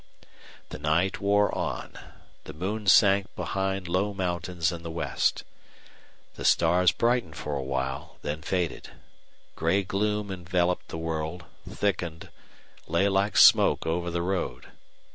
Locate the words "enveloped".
10.31-10.87